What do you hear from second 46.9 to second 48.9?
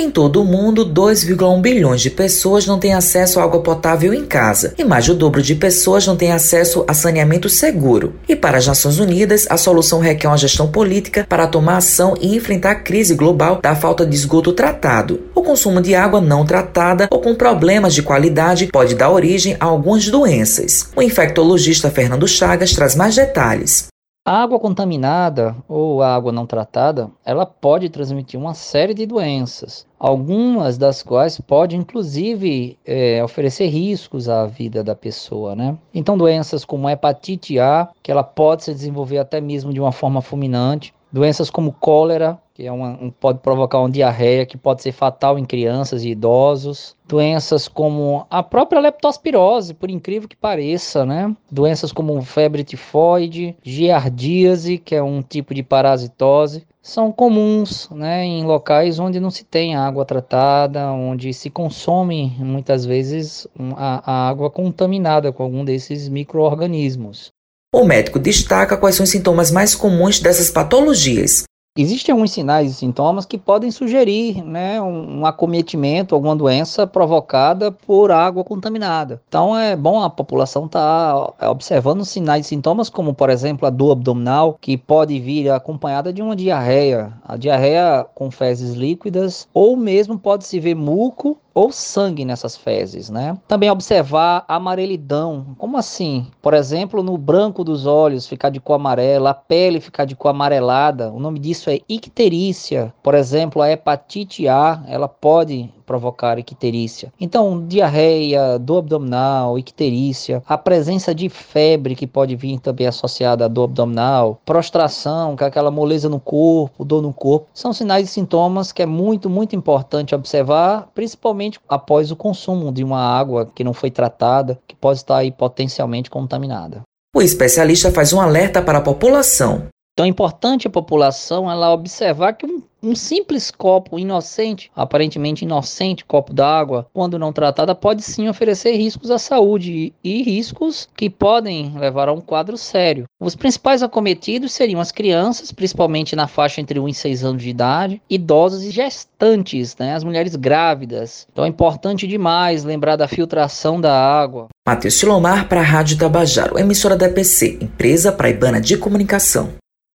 Doenças como a própria